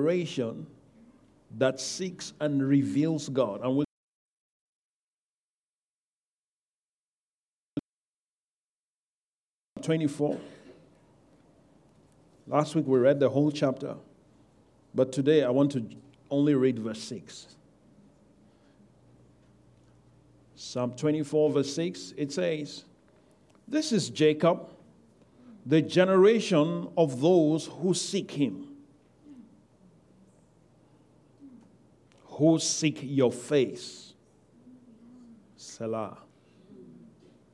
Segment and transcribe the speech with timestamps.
[0.00, 0.64] generation
[1.56, 3.62] that seeks and reveals God.
[3.64, 3.84] And we
[9.82, 10.38] 24.
[12.46, 13.96] Last week we read the whole chapter,
[14.94, 15.84] but today I want to
[16.30, 17.56] only read verse 6.
[20.54, 22.84] Psalm 24, verse 6, it says,
[23.66, 24.68] This is Jacob,
[25.66, 28.67] the generation of those who seek him,
[32.38, 34.14] who seek your face.
[35.56, 36.18] Selah.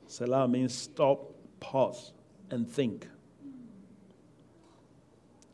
[0.07, 2.13] Selah means stop, pause,
[2.51, 3.09] and think.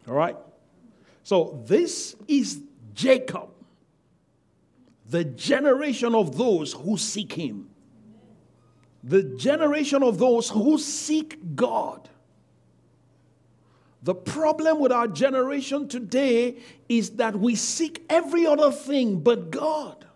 [0.08, 0.36] All right?
[1.22, 2.60] So this is
[2.92, 3.50] Jacob
[5.10, 7.68] the generation of those who seek Him,
[9.02, 12.08] the generation of those who seek God.
[14.02, 16.56] The problem with our generation today
[16.88, 20.06] is that we seek every other thing but God.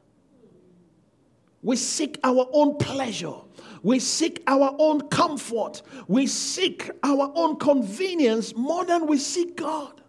[1.62, 3.34] We seek our own pleasure.
[3.82, 5.82] We seek our own comfort.
[6.08, 10.00] We seek our own convenience more than we seek God.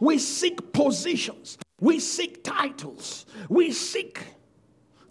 [0.00, 1.58] We seek positions.
[1.80, 3.26] We seek titles.
[3.48, 4.20] We seek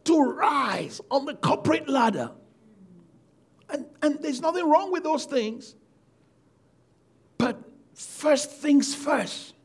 [0.05, 2.31] to rise on the corporate ladder.
[3.69, 5.75] And, and there's nothing wrong with those things.
[7.41, 7.57] But
[7.95, 9.55] first things first.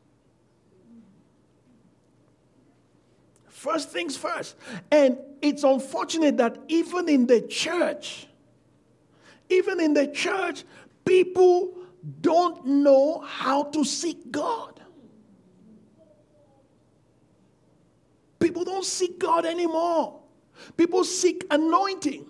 [3.49, 4.57] First things first.
[4.91, 8.29] And it's unfortunate that even in the church,
[9.51, 10.65] even in the church,
[11.05, 11.77] people
[12.23, 14.81] don't know how to seek God.
[18.39, 20.21] People don't seek God anymore.
[20.79, 22.25] People seek anointing.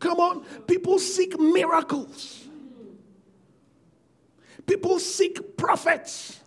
[0.00, 0.44] Come on.
[0.66, 2.48] People seek miracles.
[4.70, 6.38] People seek prophets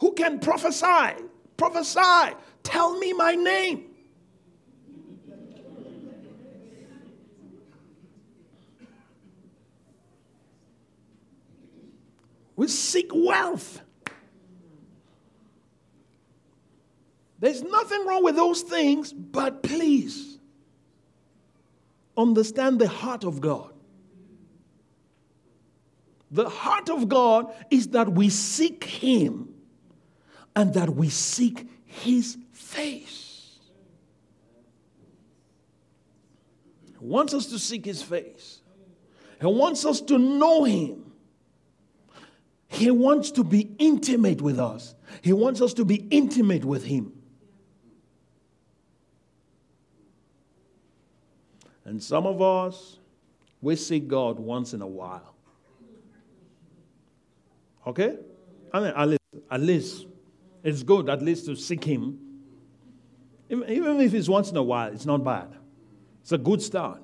[0.00, 1.22] who can prophesy.
[1.58, 2.34] Prophesy.
[2.62, 3.90] Tell me my name.
[12.56, 13.82] We seek wealth.
[17.38, 20.38] There's nothing wrong with those things, but please
[22.16, 23.77] understand the heart of God.
[26.30, 29.54] The heart of God is that we seek Him
[30.54, 33.58] and that we seek His face.
[36.86, 38.60] He wants us to seek His face,
[39.40, 41.04] He wants us to know Him.
[42.70, 44.94] He wants to be intimate with us.
[45.22, 47.14] He wants us to be intimate with Him.
[51.86, 52.98] And some of us,
[53.62, 55.37] we seek God once in a while.
[57.88, 58.18] Okay?
[58.72, 60.06] I mean, at least, at least
[60.62, 62.18] it's good at least to seek Him.
[63.48, 65.48] Even if it's once in a while, it's not bad.
[66.20, 67.02] It's a good start.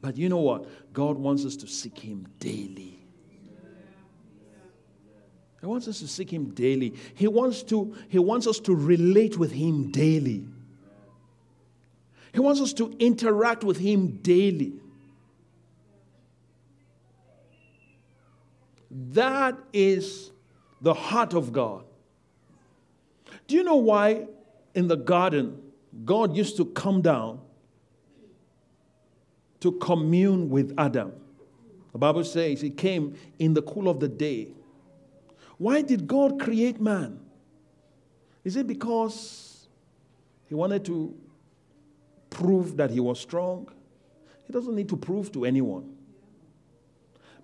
[0.00, 0.66] But you know what?
[0.94, 3.06] God wants us to seek Him daily.
[5.60, 6.94] He wants us to seek Him daily.
[7.14, 10.46] He wants, to, he wants us to relate with Him daily.
[12.32, 14.80] He wants us to interact with Him daily.
[19.12, 20.30] That is
[20.80, 21.84] the heart of God.
[23.46, 24.26] Do you know why
[24.74, 25.60] in the garden
[26.04, 27.40] God used to come down
[29.60, 31.12] to commune with Adam?
[31.92, 34.48] The Bible says he came in the cool of the day.
[35.58, 37.20] Why did God create man?
[38.44, 39.66] Is it because
[40.48, 41.14] he wanted to
[42.30, 43.68] prove that he was strong.
[44.44, 45.95] He doesn't need to prove to anyone.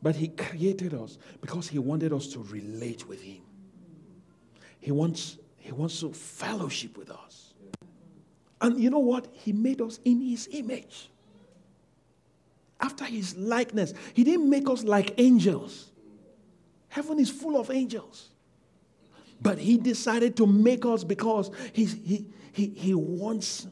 [0.03, 3.43] But he created us because he wanted us to relate with him.
[4.81, 7.55] He wants, he wants to fellowship with us.
[8.61, 9.29] And you know what?
[9.33, 11.09] He made us in his image.
[12.81, 13.95] After his likeness.
[14.13, 15.91] He didn't make us like angels.
[16.89, 18.31] Heaven is full of angels.
[19.41, 23.67] But he decided to make us because he's, he, he, he wants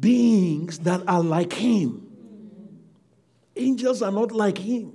[0.00, 2.06] beings that are like him.
[3.56, 4.92] Angels are not like him,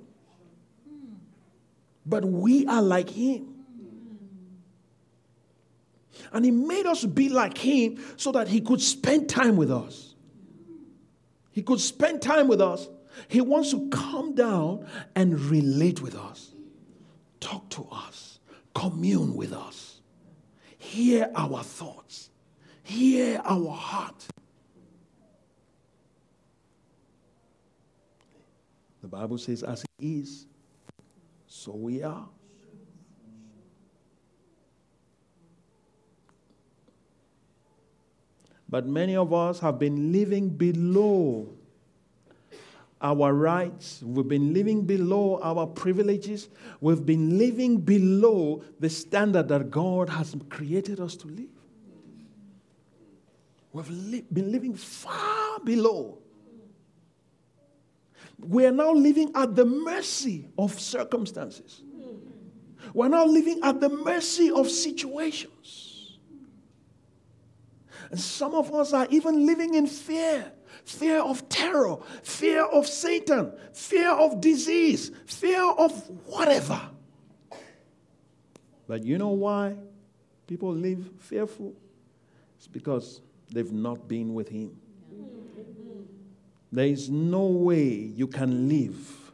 [2.06, 3.54] but we are like him.
[6.32, 10.16] And he made us be like him so that he could spend time with us.
[11.52, 12.88] He could spend time with us.
[13.28, 16.52] He wants to come down and relate with us,
[17.40, 18.40] talk to us,
[18.74, 20.02] commune with us,
[20.78, 22.30] hear our thoughts,
[22.84, 24.28] hear our heart.
[29.02, 30.48] The Bible says, as he is,
[31.66, 32.28] So we are.
[38.70, 41.50] But many of us have been living below
[43.02, 44.04] our rights.
[44.06, 46.50] We've been living below our privileges.
[46.82, 51.50] We've been living below the standard that God has created us to live.
[53.74, 56.20] We've li- been living far below.
[58.40, 61.82] We are now living at the mercy of circumstances.
[62.94, 66.20] We're now living at the mercy of situations.
[68.12, 70.52] And some of us are even living in fear
[70.86, 75.92] fear of terror, fear of Satan, fear of disease, fear of
[76.28, 76.80] whatever.
[78.88, 79.76] But you know why
[80.46, 81.74] people live fearful?
[82.58, 83.22] It's because
[83.52, 84.78] they've not been with Him.
[86.76, 89.32] There is no way you can live,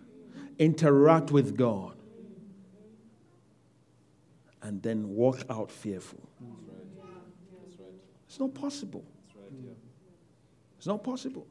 [0.60, 1.96] interact with God,
[4.62, 6.20] and then walk out fearful.
[8.28, 9.04] It's not possible.
[10.78, 11.48] It's not possible.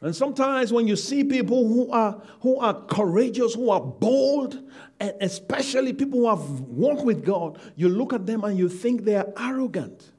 [0.00, 4.58] And sometimes when you see people who are, who are courageous, who are bold,
[4.98, 9.04] and especially people who have walked with God, you look at them and you think
[9.04, 10.11] they are arrogant.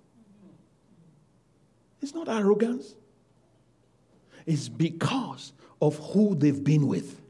[2.03, 2.95] It's not arrogance,
[4.45, 7.21] it's because of who they've been with.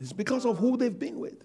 [0.00, 1.42] It's because of who they've been with.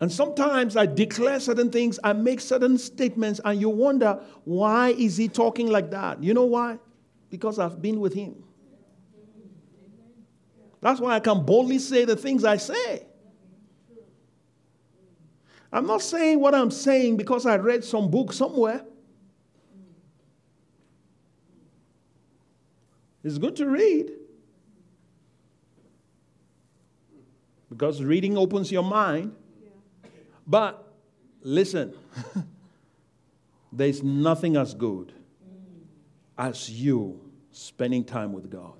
[0.00, 5.18] And sometimes I declare certain things, I make certain statements, and you wonder, why is
[5.18, 6.22] he talking like that?
[6.22, 6.78] You know why?
[7.28, 8.42] Because I've been with him.
[10.80, 13.04] That's why I can boldly say the things I say.
[15.70, 18.86] I'm not saying what I'm saying because I read some book somewhere.
[23.24, 24.10] It's good to read.
[27.68, 29.34] Because reading opens your mind.
[30.46, 30.92] But
[31.42, 31.94] listen,
[33.72, 35.12] there's nothing as good
[36.36, 37.20] as you
[37.50, 38.74] spending time with God.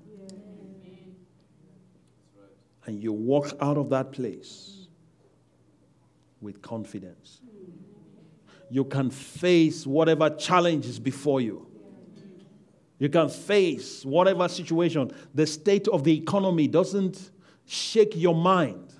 [2.85, 4.87] And you walk out of that place
[6.41, 7.39] with confidence.
[8.69, 11.72] You can face whatever challenge is before you.
[13.03, 15.11] You can face whatever situation.
[15.35, 17.31] The state of the economy doesn't
[17.65, 18.93] shake your mind.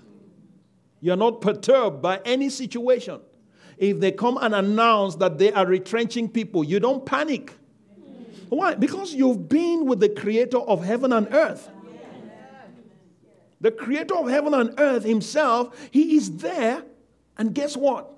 [1.00, 3.22] You're not perturbed by any situation.
[3.78, 7.54] If they come and announce that they are retrenching people, you don't panic.
[8.50, 8.76] Why?
[8.76, 11.70] Because you've been with the creator of heaven and earth.
[13.62, 16.84] The creator of heaven and earth himself, he is there.
[17.38, 18.12] And guess what?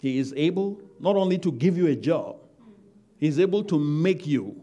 [0.00, 2.39] He is able not only to give you a job,
[3.20, 4.60] he's able to make you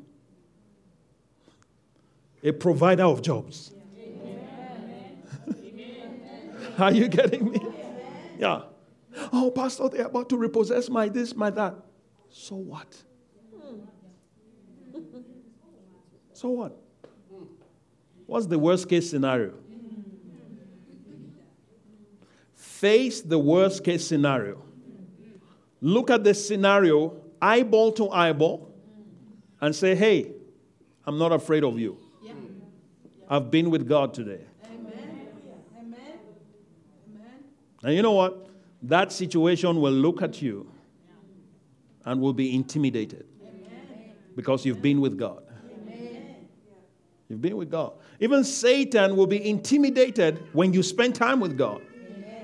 [2.44, 3.72] a provider of jobs.
[6.80, 7.60] Are you getting me?
[8.38, 8.64] Yeah.
[9.32, 11.76] Oh, Pastor, they're about to repossess my this, my that.
[12.30, 13.04] So what?
[16.34, 16.78] So what?
[18.26, 19.54] What's the worst case scenario?
[22.54, 24.62] Face the worst case scenario.
[25.82, 28.74] Look at the scenario eyeball to eyeball
[29.62, 30.32] and say, hey,
[31.06, 31.98] I'm not afraid of you.
[33.30, 34.42] I've been with God today.
[37.84, 38.48] And you know what?
[38.84, 40.72] That situation will look at you
[42.06, 43.26] and will be intimidated
[44.36, 45.44] because you've been with God.
[47.30, 47.94] You've been with God.
[48.20, 51.82] Even Satan will be intimidated when you spend time with God,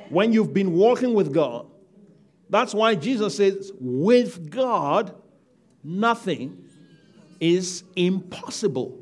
[0.10, 1.68] when you've been walking with God.
[2.54, 5.16] That's why Jesus says, with God,
[5.84, 6.64] nothing
[7.40, 9.00] is impossible.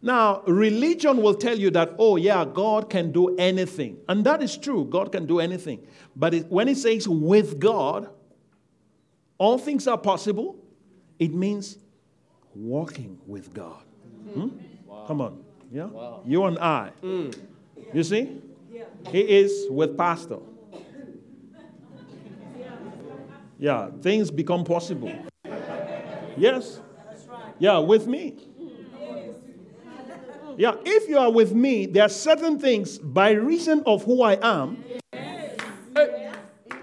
[0.00, 3.98] Now, religion will tell you that, oh, yeah, God can do anything.
[4.08, 4.86] And that is true.
[4.86, 5.86] God can do anything.
[6.16, 8.08] But it, when it says with God,
[9.36, 10.56] all things are possible,
[11.18, 11.76] it means
[12.54, 13.82] walking with God.
[14.32, 14.48] Hmm?
[14.86, 15.04] Wow.
[15.06, 15.44] Come on.
[15.70, 15.84] Yeah?
[15.84, 16.22] Wow.
[16.24, 16.92] You and I.
[17.02, 17.38] Mm.
[17.92, 18.40] You see?
[18.72, 18.84] Yeah.
[19.10, 20.38] He is with Pastor.
[23.58, 25.12] Yeah, things become possible.
[26.36, 26.80] Yes?
[27.58, 28.36] Yeah, with me.
[30.58, 34.38] Yeah, if you are with me, there are certain things by reason of who I
[34.42, 34.84] am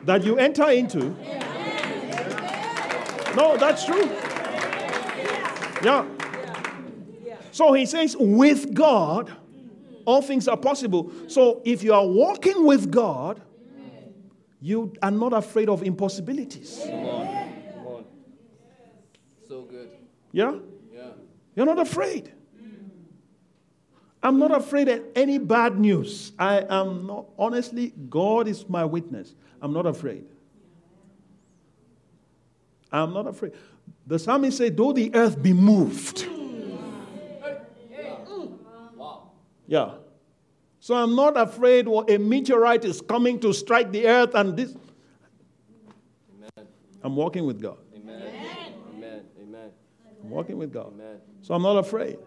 [0.04, 1.16] that you enter into.
[3.36, 4.06] No, that's true.
[5.84, 6.06] Yeah.
[7.52, 9.32] So he says, with God,
[10.06, 11.12] all things are possible.
[11.28, 13.42] So if you are walking with God,
[14.64, 16.80] you are not afraid of impossibilities.
[16.86, 17.28] Come on.
[17.74, 18.06] Come on.
[19.46, 19.90] So good.
[20.32, 20.56] Yeah?
[20.94, 21.10] Yeah.
[21.54, 22.32] You're not afraid.
[24.24, 26.32] I'm not afraid of any bad news.
[26.40, 29.36] I am not, honestly, God is my witness.
[29.62, 30.24] I'm not afraid.
[32.90, 33.52] I'm not afraid.
[34.08, 36.26] The psalmist said, though the earth be moved.
[39.68, 39.96] Yeah.
[40.84, 44.76] So I'm not afraid what a meteorite is coming to strike the earth and this.
[46.36, 46.68] Amen.
[47.02, 47.78] I'm walking with God.
[47.96, 48.22] Amen.
[48.94, 49.22] Amen.
[49.42, 49.72] Amen.
[50.22, 50.92] I'm walking with God.
[50.94, 51.22] Amen.
[51.42, 52.18] So I'm not afraid.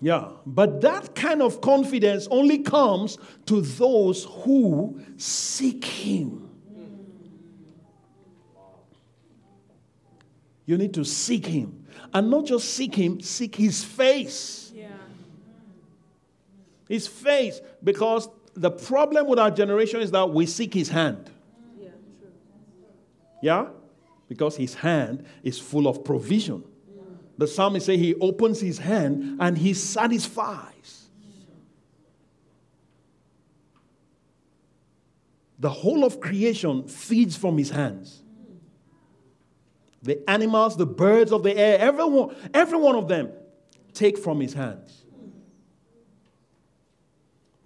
[0.00, 6.48] Yeah, but that kind of confidence only comes to those who seek Him.
[10.64, 11.84] You need to seek Him.
[12.14, 14.67] And not just seek Him, seek His face.
[16.88, 17.60] His face.
[17.82, 21.30] Because the problem with our generation is that we seek His hand.
[21.80, 21.88] Yeah,
[22.20, 22.30] true.
[23.42, 23.66] Yeah?
[24.28, 26.64] Because His hand is full of provision.
[27.38, 31.08] The psalmist say he opens his hand and he satisfies.
[35.60, 38.22] The whole of creation feeds from his hands.
[40.02, 43.30] The animals, the birds of the air, everyone, every one of them
[43.94, 45.04] take from his hands.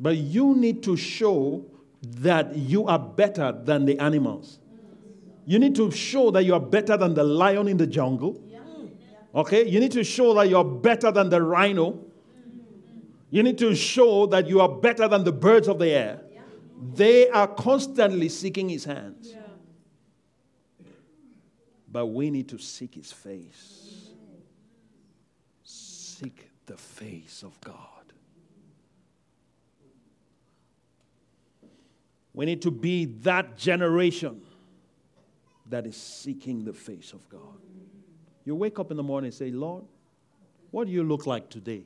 [0.02, 1.64] But you need to show
[2.02, 4.59] that you are better than the animals.
[5.47, 8.42] You need to show that you are better than the lion in the jungle.
[9.32, 9.68] Okay?
[9.68, 12.00] You need to show that you're better than the rhino.
[13.30, 16.21] You need to show that you are better than the birds of the air.
[16.94, 19.37] They are constantly seeking his hands.
[21.90, 24.11] But we need to seek his face.
[25.62, 27.91] Seek the face of God.
[32.34, 34.40] We need to be that generation
[35.68, 37.58] that is seeking the face of God.
[38.44, 39.84] You wake up in the morning and say, Lord,
[40.70, 41.84] what do you look like today?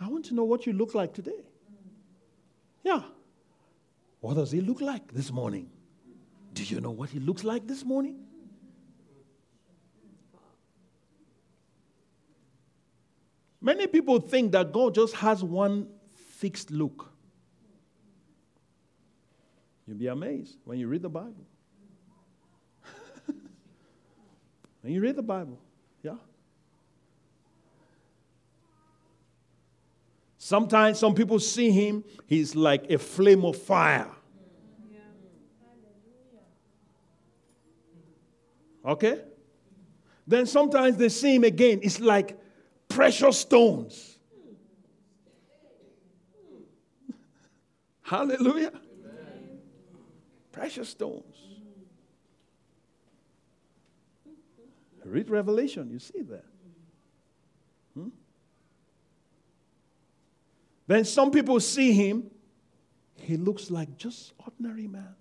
[0.00, 1.44] I want to know what you look like today.
[2.82, 3.02] Yeah.
[4.20, 5.70] What does he look like this morning?
[6.52, 8.20] Do you know what he looks like this morning?
[13.60, 17.13] Many people think that God just has one fixed look.
[19.86, 21.44] You'll be amazed when you read the Bible.
[24.80, 25.58] when you read the Bible,
[26.02, 26.14] yeah?
[30.38, 34.10] Sometimes some people see him, he's like a flame of fire.
[38.84, 39.20] Okay?
[40.26, 42.38] Then sometimes they see him again, it's like
[42.88, 44.18] precious stones.
[48.02, 48.72] Hallelujah.
[50.54, 51.36] Precious stones.
[55.04, 56.44] Read Revelation, you see that.
[57.94, 58.08] Hmm?
[60.86, 62.30] Then some people see him,
[63.16, 65.16] he looks like just ordinary man.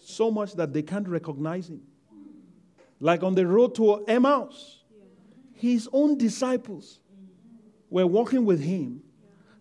[0.00, 1.82] So much that they can't recognize him.
[3.00, 4.82] Like on the road to Emmaus,
[5.52, 7.00] his own disciples
[7.90, 9.02] were walking with him,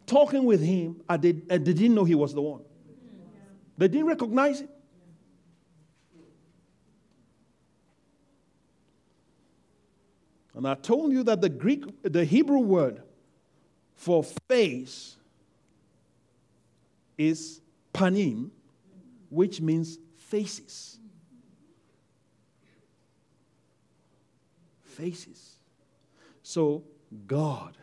[0.05, 2.62] talking with him, and they, and they didn't know he was the one.
[3.82, 4.70] They didn't recognize it.
[10.54, 13.02] And I told you that the Greek, the Hebrew word
[13.96, 15.16] for face
[17.18, 17.60] is
[17.92, 18.52] panim,
[19.32, 21.00] which means faces.
[24.84, 25.56] Faces.
[26.44, 26.84] So,
[27.26, 27.76] God,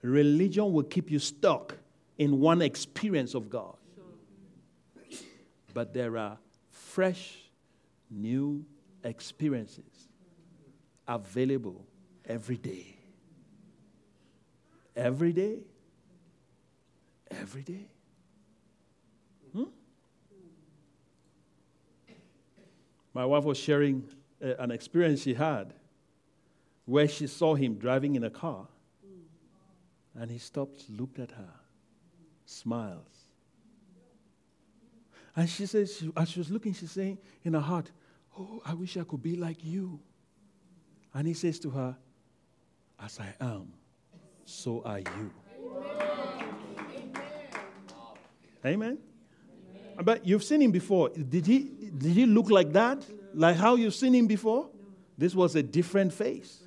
[0.00, 1.74] religion will keep you stuck
[2.18, 3.75] in one experience of God.
[5.76, 6.38] But there are
[6.70, 7.36] fresh,
[8.10, 8.64] new
[9.04, 10.08] experiences
[11.06, 11.84] available
[12.24, 12.96] every day.
[14.96, 15.58] Every day.
[17.30, 17.90] Every day.
[19.52, 19.64] Hmm?
[23.12, 24.08] My wife was sharing
[24.42, 25.74] uh, an experience she had
[26.86, 28.66] where she saw him driving in a car
[30.18, 31.52] and he stopped, looked at her,
[32.46, 33.25] smiles.
[35.36, 37.90] And she says, as she was looking, she's saying in her heart,
[38.38, 40.00] Oh, I wish I could be like you.
[41.14, 41.96] And he says to her,
[42.98, 43.72] As I am,
[44.44, 45.30] so are you.
[48.64, 48.98] Amen.
[48.98, 48.98] Amen.
[50.02, 51.10] But you've seen him before.
[51.10, 51.60] Did he,
[51.96, 53.04] did he look like that?
[53.34, 54.68] Like how you've seen him before?
[55.16, 56.62] This was a different face.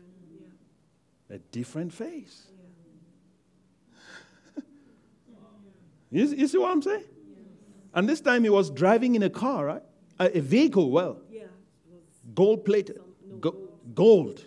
[1.29, 2.47] A different face.
[6.11, 7.03] You, you, see what I'm saying?
[7.99, 9.83] And this time he was driving in a car, right?
[10.19, 11.17] A, a vehicle, well.
[11.29, 11.47] Yeah.
[12.33, 12.97] Gold plated.
[13.27, 14.45] No, gold gold.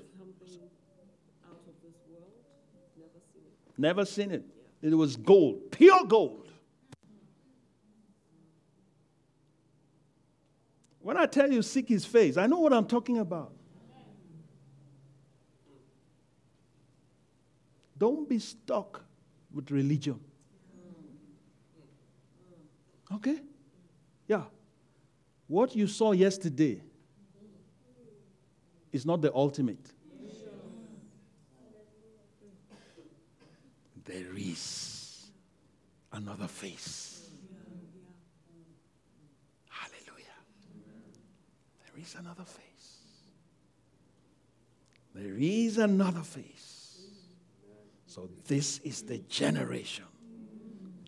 [3.76, 4.42] Never seen it.
[4.80, 6.50] It was gold, pure gold.
[11.00, 13.52] When I tell you seek his face, I know what I'm talking about.
[17.98, 19.04] Don't be stuck
[19.52, 20.18] with religion.
[23.14, 23.38] Okay?
[24.26, 24.44] Yeah.
[25.46, 26.80] What you saw yesterday
[28.92, 29.92] is not the ultimate.
[34.04, 35.30] There is
[36.12, 37.30] another face.
[39.68, 40.38] Hallelujah.
[41.84, 42.98] There is another face.
[45.14, 47.00] There is another face.
[48.06, 50.04] So, this is the generation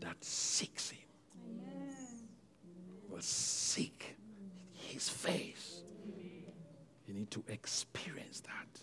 [0.00, 1.03] that seeks Him.
[3.14, 4.16] Will seek
[4.72, 5.82] His face.
[7.06, 8.80] You need to experience that.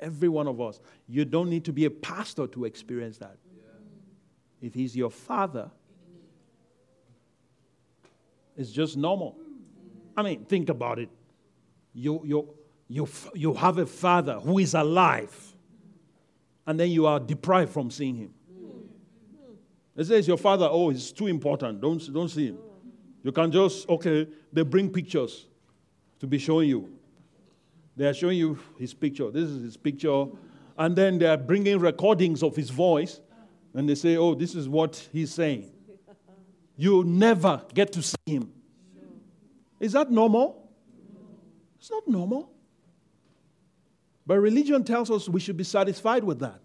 [0.00, 0.80] Every one of us.
[1.06, 3.36] You don't need to be a pastor to experience that.
[4.62, 5.70] If he's your father,
[8.56, 9.36] it's just normal.
[10.16, 11.10] I mean, think about it.
[11.92, 12.54] You, you,
[12.88, 15.54] you, you have a father who is alive,
[16.66, 18.34] and then you are deprived from seeing him.
[19.94, 21.82] It says your father, oh, it's too important.
[21.82, 22.58] Don't, don't see him.
[23.26, 25.46] You can just, okay, they bring pictures
[26.20, 26.96] to be showing you.
[27.96, 29.32] They are showing you his picture.
[29.32, 30.26] This is his picture.
[30.78, 33.20] And then they are bringing recordings of his voice.
[33.74, 35.72] And they say, oh, this is what he's saying.
[36.76, 38.52] You never get to see him.
[39.80, 40.70] Is that normal?
[41.80, 42.52] It's not normal.
[44.24, 46.60] But religion tells us we should be satisfied with that.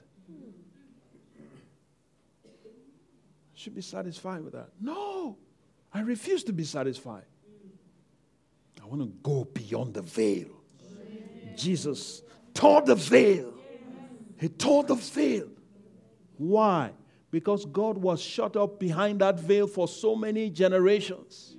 [3.55, 4.69] Should be satisfied with that.
[4.79, 5.37] No,
[5.93, 7.25] I refuse to be satisfied.
[8.81, 10.47] I want to go beyond the veil.
[11.55, 12.21] Jesus
[12.53, 13.53] tore the veil.
[14.39, 15.49] He tore the veil.
[16.37, 16.91] Why?
[17.29, 21.55] Because God was shut up behind that veil for so many generations.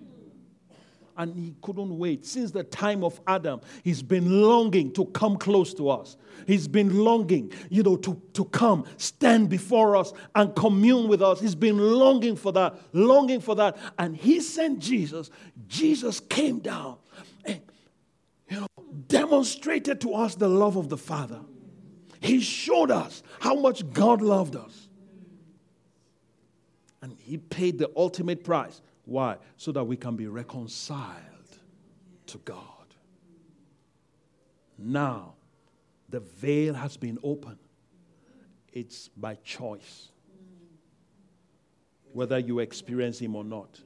[1.17, 2.25] And he couldn't wait.
[2.25, 6.17] Since the time of Adam, he's been longing to come close to us.
[6.47, 11.41] He's been longing, you know, to, to come, stand before us, and commune with us.
[11.41, 13.77] He's been longing for that, longing for that.
[13.99, 15.31] And he sent Jesus.
[15.69, 16.97] Jesus came down.
[17.45, 17.61] And
[18.49, 18.67] you know,
[19.09, 21.41] demonstrated to us the love of the Father.
[22.21, 24.89] He showed us how much God loved us.
[27.03, 28.81] And He paid the ultimate price.
[29.13, 29.37] Why?
[29.57, 31.59] So that we can be reconciled
[32.27, 32.59] to God.
[34.79, 35.35] Now,
[36.09, 37.59] the veil has been opened.
[38.73, 40.09] It's by choice.
[42.13, 43.79] Whether you experience Him or not.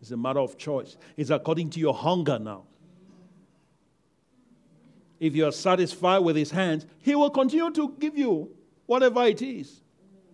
[0.00, 0.96] It's a matter of choice.
[1.16, 2.64] It's according to your hunger now
[5.18, 8.50] if you are satisfied with his hands, he will continue to give you
[8.86, 9.80] whatever it is.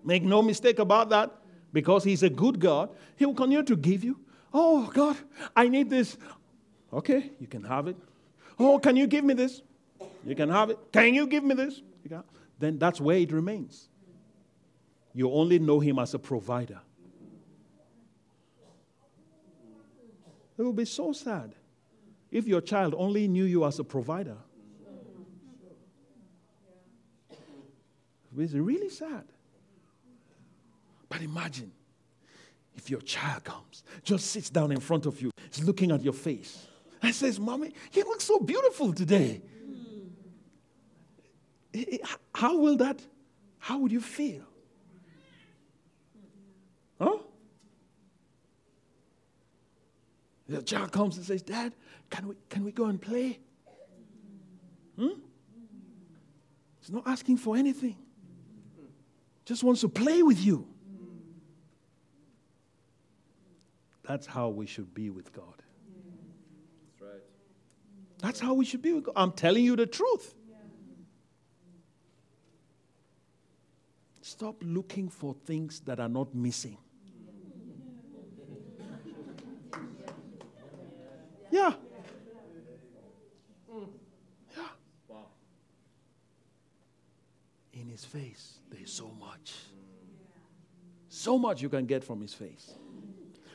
[0.05, 1.31] Make no mistake about that,
[1.73, 2.91] because he's a good God.
[3.17, 4.19] He will continue to give you.
[4.53, 5.17] Oh, God,
[5.57, 6.17] I need this.
[6.93, 7.97] Okay, you can have it.
[8.59, 9.63] Oh, can you give me this?
[10.27, 10.79] You can have it.
[10.93, 11.81] Can you give me this?
[12.59, 13.89] Then that's where it remains.
[15.15, 16.81] You only know him as a provider.
[20.59, 21.55] It will be so sad
[22.31, 24.37] if your child only knew you as a provider.
[28.39, 29.25] It's really sad.
[31.13, 31.71] But imagine
[32.75, 36.15] if your child comes, just sits down in front of you, is looking at your
[36.15, 36.67] face,
[37.03, 39.43] and says, Mommy, you look so beautiful today.
[42.35, 43.03] How will that,
[43.59, 44.43] how would you feel?
[46.99, 47.19] Huh?
[50.49, 51.75] The child comes and says, Dad,
[52.09, 53.39] can we, can we go and play?
[54.97, 55.09] Hmm?
[56.81, 57.97] He's not asking for anything
[59.45, 60.67] just wants to play with you.
[64.05, 65.63] That's how we should be with God.
[66.99, 67.23] That's right.
[68.19, 69.13] That's how we should be with God.
[69.17, 70.35] I'm telling you the truth.
[74.23, 76.79] Stop looking for things that are not missing.
[81.51, 81.75] Yeah.
[84.57, 84.63] Yeah.
[85.07, 85.27] Wow.
[87.73, 88.59] In his face.
[88.71, 89.53] There's so much.
[91.09, 92.73] So much you can get from his face.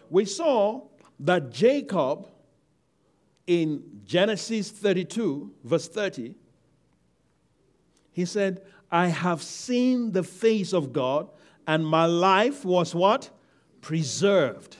[0.09, 0.87] We saw
[1.19, 2.27] that Jacob
[3.45, 6.35] in Genesis 32, verse 30,
[8.11, 11.29] he said, I have seen the face of God,
[11.65, 13.29] and my life was what?
[13.81, 14.77] Preserved.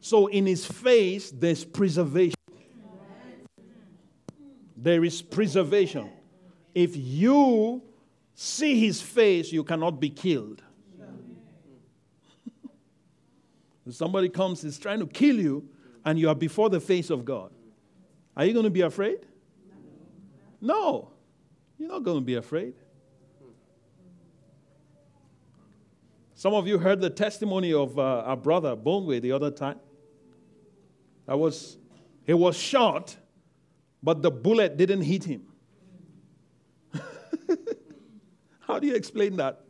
[0.00, 2.34] So in his face, there's preservation.
[4.76, 6.10] There is preservation.
[6.74, 7.82] If you
[8.34, 10.62] see his face, you cannot be killed.
[13.94, 15.68] Somebody comes, is trying to kill you,
[16.04, 17.50] and you are before the face of God,
[18.36, 19.18] are you going to be afraid?
[20.60, 21.10] No,
[21.78, 22.74] you're not going to be afraid.
[26.34, 29.80] Some of you heard the testimony of uh, our brother Bonway the other time.
[31.26, 31.78] That was,
[32.24, 33.16] he was shot,
[34.02, 35.46] but the bullet didn't hit him.
[38.60, 39.62] How do you explain that?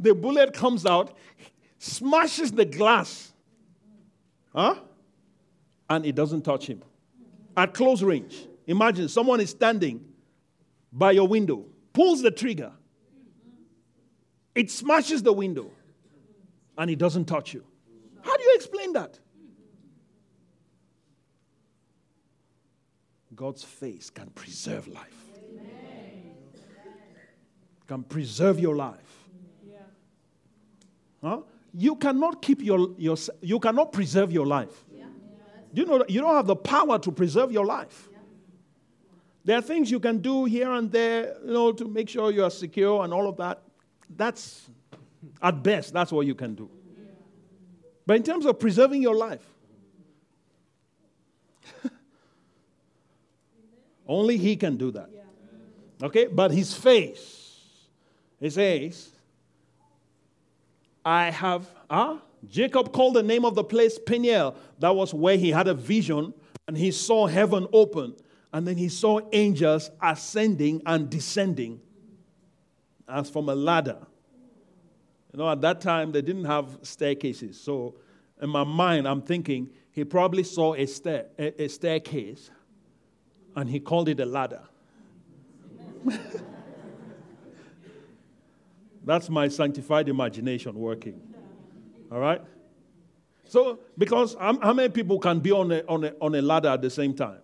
[0.00, 1.16] The bullet comes out,
[1.78, 3.32] smashes the glass,
[4.58, 4.74] huh?
[5.88, 6.82] And it doesn't touch him.
[7.56, 8.34] At close range.
[8.66, 10.04] Imagine someone is standing
[10.92, 12.72] by your window, pulls the trigger,
[14.54, 15.70] it smashes the window,
[16.76, 17.64] and it doesn't touch you.
[18.22, 19.18] How do you explain that?
[23.34, 25.24] God's face can preserve life.
[27.86, 29.28] Can preserve your life.
[31.22, 31.42] Huh?
[31.74, 34.84] You cannot keep your, your you cannot preserve your life.
[35.72, 38.08] You know you don't have the power to preserve your life?
[39.44, 42.44] There are things you can do here and there, you know, to make sure you
[42.44, 43.62] are secure and all of that.
[44.14, 44.68] That's
[45.40, 46.68] at best, that's what you can do.
[48.06, 49.44] But in terms of preserving your life,
[54.06, 55.10] only He can do that.
[56.02, 56.26] Okay?
[56.26, 57.60] But His face,
[58.40, 59.10] He says,
[61.04, 64.54] I have, ah, Jacob called the name of the place Peniel.
[64.78, 66.34] That was where he had a vision
[66.66, 68.14] and he saw heaven open.
[68.52, 71.80] And then he saw angels ascending and descending
[73.08, 73.98] as from a ladder.
[75.32, 77.60] You know, at that time, they didn't have staircases.
[77.60, 77.96] So,
[78.40, 82.50] in my mind, I'm thinking he probably saw a, stair, a, a staircase
[83.56, 84.62] and he called it a ladder.
[89.08, 91.18] That's my sanctified imagination working.
[92.12, 92.42] All right?
[93.44, 96.68] So, because how, how many people can be on a, on, a, on a ladder
[96.68, 97.38] at the same time?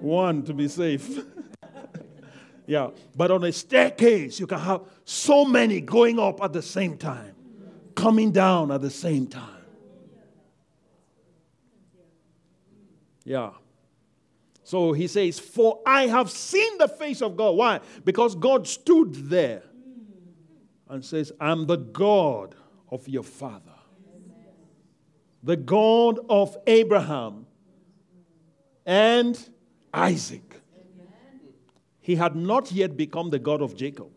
[0.00, 0.42] one.
[0.42, 1.20] to be safe.
[2.66, 2.90] yeah.
[3.14, 7.36] But on a staircase, you can have so many going up at the same time,
[7.94, 9.62] coming down at the same time.
[13.24, 13.50] Yeah.
[14.68, 17.52] So he says, For I have seen the face of God.
[17.56, 17.80] Why?
[18.04, 19.62] Because God stood there
[20.90, 22.54] and says, I'm the God
[22.90, 23.78] of your father,
[25.42, 27.46] the God of Abraham
[28.84, 29.48] and
[29.94, 30.60] Isaac.
[32.00, 34.10] He had not yet become the God of Jacob.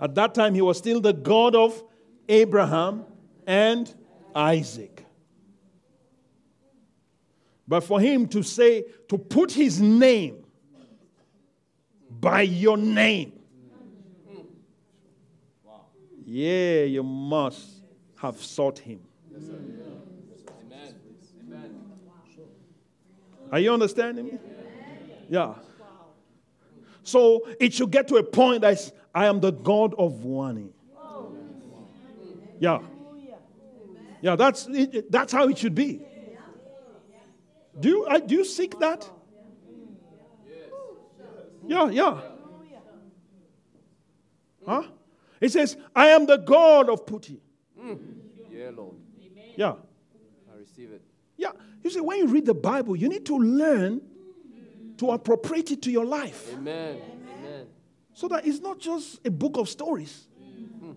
[0.00, 1.80] At that time, he was still the God of
[2.28, 3.04] Abraham
[3.46, 3.94] and
[4.34, 5.03] Isaac.
[7.66, 10.44] But for him to say, to put his name
[12.10, 13.32] by your name.
[16.26, 17.82] Yeah, you must
[18.16, 19.00] have sought him.
[23.52, 24.38] Are you understanding me?
[25.28, 25.54] Yeah.
[27.02, 30.70] So it should get to a point that I am the God of one.
[32.58, 32.80] Yeah.
[34.22, 36.00] Yeah, that's, it, that's how it should be.
[37.78, 39.08] Do you, uh, do you seek that?
[41.66, 42.20] Yeah, yeah.
[44.66, 44.82] Huh?
[45.40, 47.38] It says, I am the God of Puti.
[47.78, 47.98] Mm.
[48.50, 48.96] Yeah, Lord.
[49.56, 49.74] Yeah.
[50.52, 51.02] I receive it.
[51.36, 51.50] Yeah.
[51.82, 54.00] You see, when you read the Bible, you need to learn
[54.96, 56.52] to appropriate it to your life.
[56.54, 57.00] Amen.
[57.38, 57.66] Amen.
[58.14, 60.28] So that it's not just a book of stories.
[60.40, 60.94] Mm.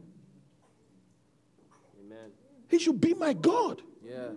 [2.05, 2.31] Amen.
[2.69, 3.81] He should be my God.
[4.03, 4.29] Yeah.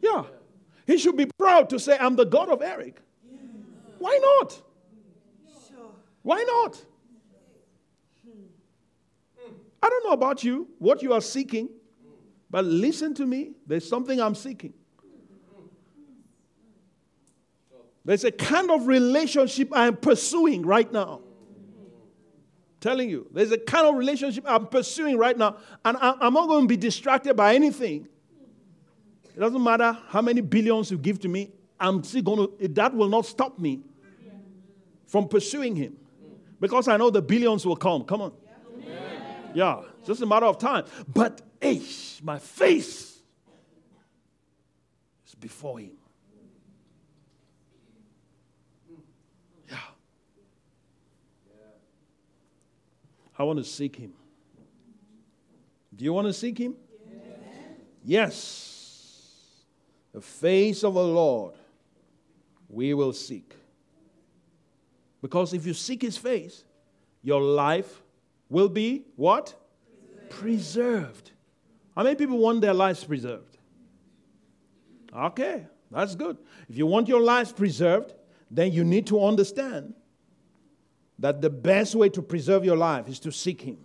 [0.00, 0.24] Yeah.
[0.86, 3.00] He should be proud to say, I'm the God of Eric.
[3.98, 4.62] Why not?
[6.22, 6.84] Why not?
[9.82, 11.68] I don't know about you, what you are seeking,
[12.50, 13.52] but listen to me.
[13.66, 14.72] There's something I'm seeking.
[18.04, 21.22] There's a kind of relationship I'm pursuing right now.
[22.80, 26.62] Telling you, there's a kind of relationship I'm pursuing right now, and I'm not going
[26.64, 28.06] to be distracted by anything.
[29.36, 32.94] It doesn't matter how many billions you give to me, I'm still going to, that
[32.94, 33.82] will not stop me
[35.06, 35.98] from pursuing him.
[36.58, 38.04] Because I know the billions will come.
[38.04, 38.32] Come on.
[39.54, 40.84] Yeah, it's just a matter of time.
[41.06, 41.82] But, hey,
[42.22, 43.18] my face
[45.26, 45.92] is before him.
[49.70, 49.76] Yeah.
[53.38, 54.14] I want to seek him.
[55.94, 56.74] Do you want to seek him?
[58.02, 58.75] Yes.
[60.16, 61.52] The face of the Lord
[62.70, 63.54] we will seek.
[65.20, 66.64] Because if you seek his face,
[67.22, 68.00] your life
[68.48, 69.54] will be what?
[70.30, 71.32] Preserved.
[71.94, 73.58] How many people want their lives preserved?
[75.14, 76.38] Okay, that's good.
[76.66, 78.14] If you want your lives preserved,
[78.50, 79.92] then you need to understand
[81.18, 83.84] that the best way to preserve your life is to seek him.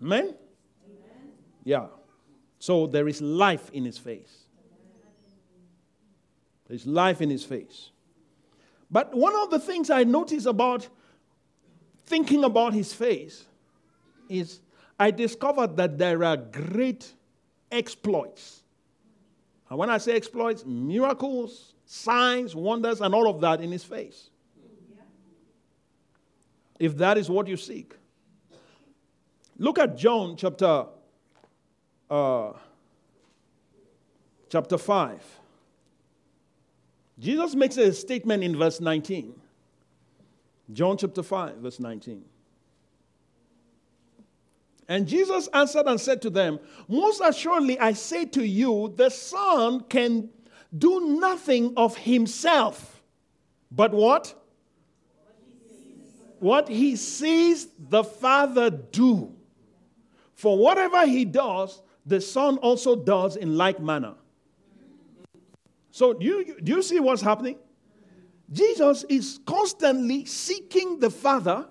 [0.00, 0.22] Amen?
[0.26, 0.36] Amen?
[1.64, 1.86] Yeah.
[2.60, 4.44] So there is life in his face.
[6.68, 7.90] There's life in his face.
[8.90, 10.88] But one of the things I notice about
[12.06, 13.46] thinking about his face
[14.28, 14.60] is
[14.98, 17.12] I discovered that there are great
[17.70, 18.62] exploits.
[19.68, 24.30] And when I say exploits, miracles, signs, wonders, and all of that in his face.
[26.78, 27.94] If that is what you seek.
[29.58, 30.86] Look at John chapter
[32.08, 32.52] uh,
[34.48, 35.20] chapter 5.
[37.18, 39.34] Jesus makes a statement in verse 19.
[40.72, 42.24] John chapter 5, verse 19.
[44.88, 49.80] And Jesus answered and said to them, Most assuredly I say to you, the Son
[49.80, 50.30] can
[50.76, 53.02] do nothing of himself,
[53.70, 54.34] but what?
[56.38, 59.34] What he sees the Father do.
[60.34, 64.14] For whatever he does, the Son also does in like manner.
[65.90, 67.58] So, do you, do you see what's happening?
[68.50, 71.66] Jesus is constantly seeking the Father,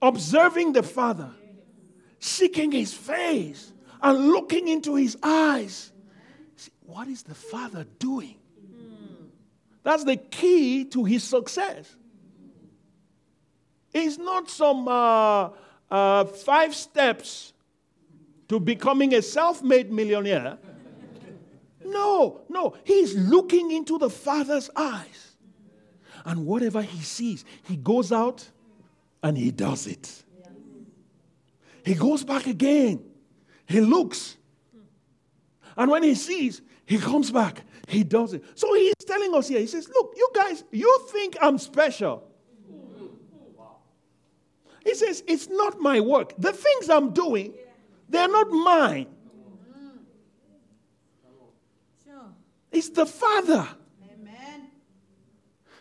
[0.00, 1.30] observing the Father,
[2.18, 5.92] seeking his face, and looking into his eyes.
[6.56, 8.36] See, what is the Father doing?
[9.82, 11.94] That's the key to his success.
[13.92, 15.50] It's not some uh,
[15.90, 17.52] uh, five steps
[18.48, 20.58] to becoming a self made millionaire.
[21.84, 22.76] No, no.
[22.84, 25.36] He's looking into the Father's eyes.
[26.24, 28.48] And whatever he sees, he goes out
[29.22, 30.22] and he does it.
[31.84, 33.04] He goes back again.
[33.66, 34.36] He looks.
[35.76, 37.62] And when he sees, he comes back.
[37.88, 38.42] He does it.
[38.54, 42.26] So he's telling us here, he says, Look, you guys, you think I'm special.
[44.82, 46.32] He says, It's not my work.
[46.38, 47.54] The things I'm doing,
[48.08, 49.06] they're not mine.
[52.74, 53.68] It's the Father.
[54.12, 54.68] Amen.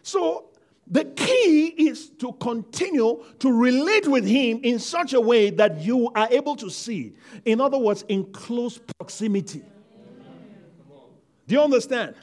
[0.04, 0.50] So
[0.86, 6.12] the key is to continue to relate with Him in such a way that you
[6.16, 7.16] are able to see.
[7.46, 9.64] In other words, in close proximity.
[11.48, 12.16] Do you understand?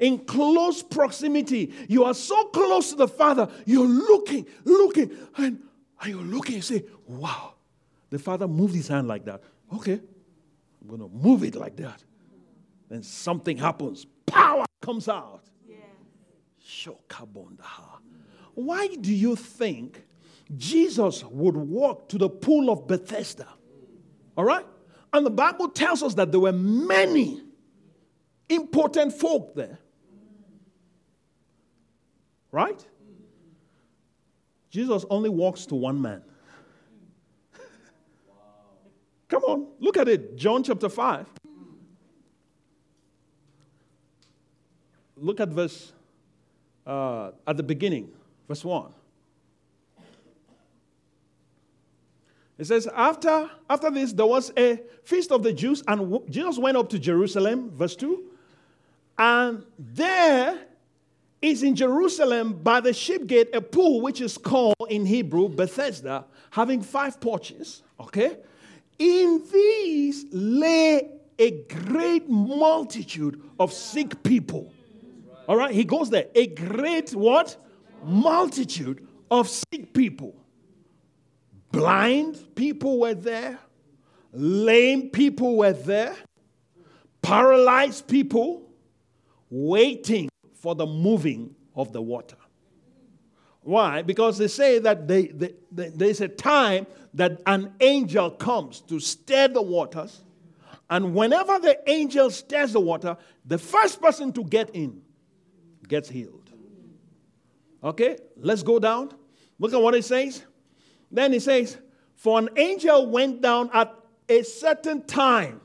[0.00, 5.62] In close proximity, you are so close to the Father, you're looking, looking, and,
[6.00, 7.54] and you're looking and say, Wow,
[8.10, 9.40] the Father moved his hand like that.
[9.72, 10.00] Okay,
[10.82, 12.02] I'm going to move it like that.
[12.88, 14.06] Then something happens.
[14.26, 15.44] Power comes out.
[18.54, 20.04] Why do you think
[20.56, 23.48] Jesus would walk to the pool of Bethesda?
[24.36, 24.66] All right?
[25.12, 27.40] And the Bible tells us that there were many
[28.48, 29.78] important folk there.
[32.50, 32.84] Right?
[34.70, 36.22] Jesus only walks to one man.
[39.28, 40.36] Come on, look at it.
[40.36, 41.26] John chapter 5.
[45.24, 45.90] Look at verse,
[46.86, 48.10] uh, at the beginning,
[48.46, 48.92] verse 1.
[52.58, 56.76] It says, after, after this, there was a feast of the Jews, and Jesus went
[56.76, 58.22] up to Jerusalem, verse 2.
[59.18, 60.58] And there
[61.40, 66.26] is in Jerusalem by the sheep gate a pool which is called in Hebrew Bethesda,
[66.50, 67.82] having five porches.
[67.98, 68.36] Okay?
[68.98, 74.73] In these lay a great multitude of sick people.
[75.48, 76.26] All right, he goes there.
[76.34, 77.56] A great what?
[78.02, 80.34] Multitude of sick people.
[81.70, 83.58] Blind people were there.
[84.32, 86.14] Lame people were there.
[87.22, 88.70] Paralyzed people
[89.50, 92.36] waiting for the moving of the water.
[93.62, 94.02] Why?
[94.02, 99.00] Because they say that they, they, they, there's a time that an angel comes to
[99.00, 100.22] stir the waters.
[100.90, 105.00] And whenever the angel stirs the water, the first person to get in
[105.88, 106.50] gets healed.
[107.82, 109.10] Okay, let's go down.
[109.58, 110.44] Look at what it says.
[111.10, 111.78] Then it says,
[112.16, 113.94] For an angel went down at
[114.28, 115.60] a certain time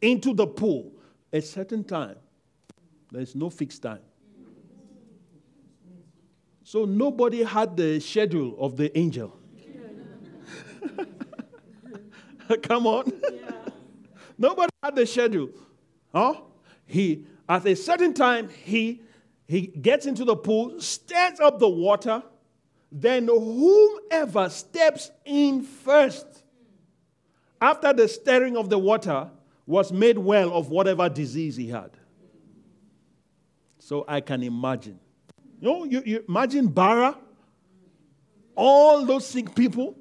[0.00, 0.92] into the pool.
[1.32, 2.16] A certain time.
[3.10, 4.00] There's no fixed time.
[6.62, 9.38] So nobody had the schedule of the angel.
[12.62, 13.12] Come on.
[14.38, 15.50] Nobody had the schedule.
[16.12, 16.40] Huh?
[16.86, 19.00] He at a certain time he
[19.46, 22.22] He gets into the pool, stirs up the water,
[22.90, 26.26] then whomever steps in first
[27.60, 29.30] after the stirring of the water
[29.66, 31.90] was made well of whatever disease he had.
[33.78, 34.98] So I can imagine.
[35.60, 37.16] You know, you, you imagine Bara,
[38.54, 39.96] all those sick people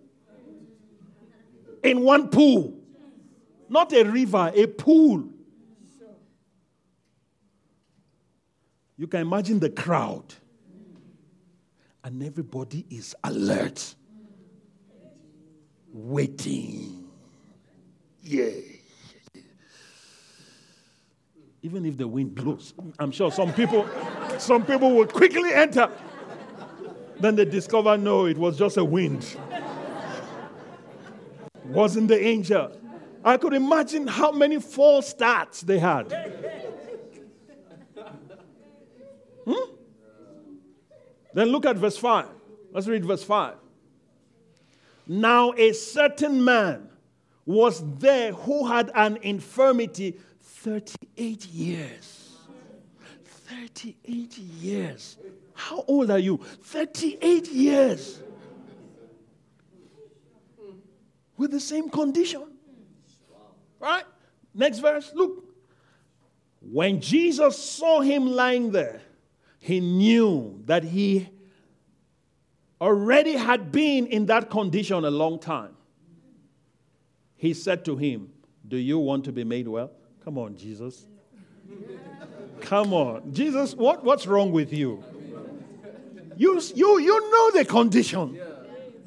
[1.83, 2.79] in one pool.
[3.69, 5.29] Not a river, a pool.
[8.97, 10.33] You can imagine the crowd.
[12.03, 13.95] And everybody is alert,
[15.91, 17.09] waiting.
[18.21, 18.51] Yeah.
[21.63, 23.89] Even if the wind blows, I'm sure some people,
[24.37, 25.89] some people will quickly enter.
[27.19, 29.35] Then they discover no, it was just a wind.
[31.65, 32.71] Wasn't the angel.
[33.23, 36.13] I could imagine how many false starts they had.
[41.35, 42.27] Then look at verse 5.
[42.71, 43.55] Let's read verse 5.
[45.05, 46.89] Now, a certain man
[47.45, 52.37] was there who had an infirmity 38 years.
[53.25, 55.17] 38 years.
[55.53, 56.37] How old are you?
[56.37, 58.21] 38 years.
[61.35, 62.45] With the same condition.
[63.77, 64.05] Right?
[64.53, 65.11] Next verse.
[65.13, 65.43] Look.
[66.61, 69.01] When Jesus saw him lying there,
[69.65, 71.27] he knew that he
[72.79, 75.75] already had been in that condition a long time.
[77.35, 78.31] He said to him,
[78.67, 79.89] Do you want to be made well?
[80.23, 81.07] Come on, Jesus.
[82.61, 83.33] Come on.
[83.33, 85.03] Jesus, what, what's wrong with you?
[86.37, 88.39] You, you, you know the condition,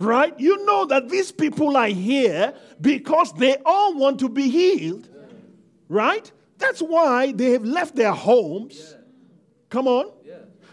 [0.00, 0.34] right?
[0.40, 5.08] You know that these people are here because they all want to be healed,
[5.88, 6.32] right?
[6.56, 8.96] That's why they have left their homes.
[9.70, 10.17] Come on.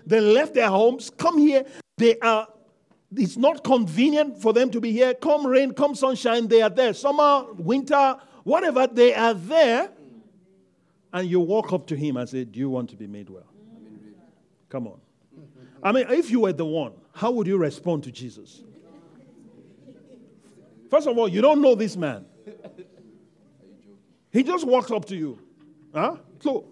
[0.06, 1.66] They left their homes, come here.
[1.98, 2.48] They are,
[3.16, 5.14] it's not convenient for them to be here.
[5.14, 6.94] Come rain, come sunshine, they are there.
[6.94, 9.90] Summer, winter, whatever, they are there.
[11.14, 13.48] And you walk up to him and say, Do you want to be made well?
[14.70, 15.00] Come on.
[15.82, 18.64] I mean, if you were the one, how would you respond to Jesus?
[20.90, 22.26] First of all, you don't know this man.
[24.32, 25.40] He just walks up to you.
[25.94, 26.18] Huh?
[26.42, 26.66] So,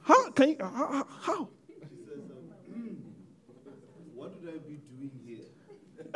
[0.00, 1.06] how can you, how?
[1.20, 1.48] how?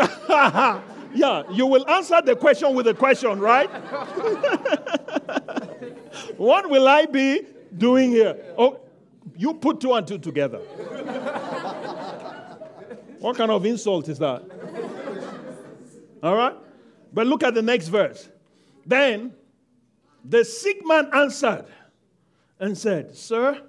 [1.14, 3.68] yeah, you will answer the question with a question, right?
[6.36, 7.42] what will I be
[7.76, 8.36] doing here?
[8.56, 8.80] Oh,
[9.36, 10.58] you put two and two together.
[13.18, 14.42] what kind of insult is that?
[16.22, 16.56] All right?
[17.12, 18.28] But look at the next verse.
[18.86, 19.32] Then
[20.24, 21.66] the sick man answered
[22.58, 23.60] and said, Sir,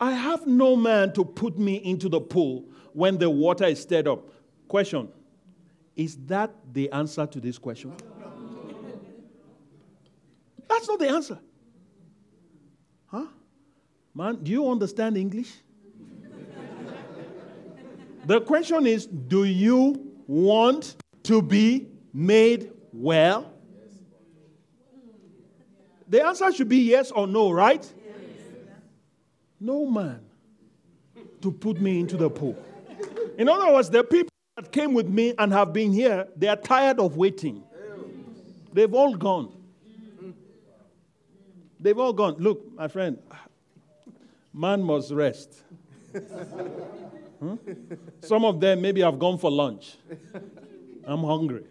[0.00, 4.06] I have no man to put me into the pool when the water is stirred
[4.06, 4.28] up.
[4.68, 5.08] Question
[5.98, 7.92] Is that the answer to this question?
[10.68, 11.38] That's not the answer.
[13.06, 13.26] Huh?
[14.14, 15.52] Man, do you understand English?
[18.24, 23.52] the question is Do you want to be made well?
[26.06, 27.92] The answer should be yes or no, right?
[29.58, 30.20] No man
[31.40, 32.56] to put me into the pool.
[33.36, 36.56] In other words, the people that came with me and have been here, they are
[36.56, 37.62] tired of waiting.
[38.72, 39.52] They've all gone.
[41.78, 42.34] They've all gone.
[42.38, 43.18] Look, my friend,
[44.52, 45.62] man must rest.
[46.12, 47.56] huh?
[48.20, 49.96] Some of them maybe have gone for lunch.
[51.04, 51.64] I'm hungry.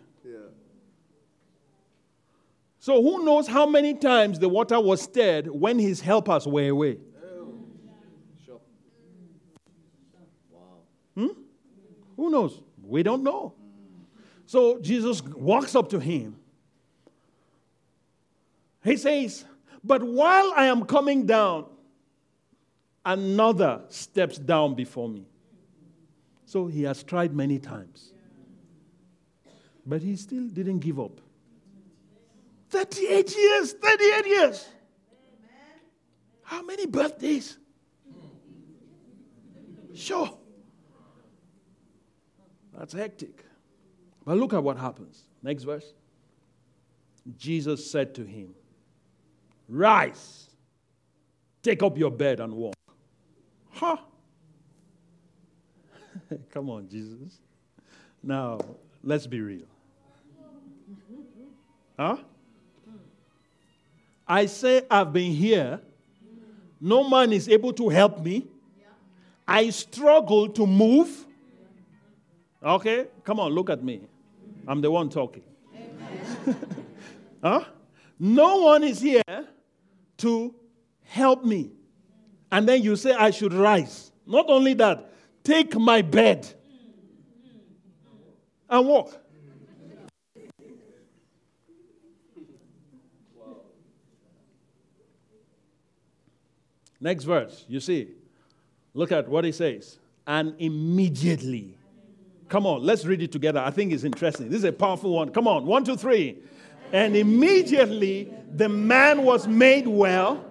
[2.80, 7.00] So, who knows how many times the water was stirred when his helpers were away?
[11.16, 11.28] Hmm?
[12.16, 12.62] Who knows?
[12.88, 13.54] We don't know.
[14.46, 16.38] So Jesus walks up to him.
[18.84, 19.44] He says,
[19.84, 21.66] But while I am coming down,
[23.06, 25.26] another steps down before me.
[26.46, 28.14] So he has tried many times.
[29.86, 31.20] But he still didn't give up.
[32.70, 34.68] 38 years, 38 years.
[36.44, 37.58] How many birthdays?
[39.94, 40.37] Sure.
[42.78, 43.44] That's hectic.
[44.26, 45.24] But look at what happens.
[45.42, 45.94] Next verse.
[47.38, 48.54] Jesus said to him,
[49.68, 50.50] Rise,
[51.62, 52.76] take up your bed and walk.
[53.72, 53.98] Huh?
[56.52, 57.40] Come on, Jesus.
[58.24, 58.60] Now,
[59.04, 59.68] let's be real.
[61.98, 62.18] Huh?
[64.28, 65.80] I say I've been here.
[66.80, 68.46] No man is able to help me.
[69.48, 71.27] I struggle to move.
[72.64, 73.08] Okay?
[73.24, 74.02] Come on, look at me.
[74.68, 75.44] I'm the one talking.
[77.44, 77.64] huh?
[78.20, 79.22] No one is here
[80.18, 80.56] to
[81.04, 81.72] help me.
[82.52, 84.12] And then you say I should rise.
[84.26, 85.12] Not only that,
[85.44, 86.48] take my bed
[88.70, 89.18] and walk.
[97.00, 98.10] Next verse, you see.
[98.94, 100.00] Look at what he says.
[100.26, 101.78] And immediately.
[102.50, 103.60] Come on, let's read it together.
[103.60, 104.50] I think it's interesting.
[104.50, 105.32] This is a powerful one.
[105.32, 106.38] Come on, one, two, three.
[106.94, 110.46] And immediately the man was made well,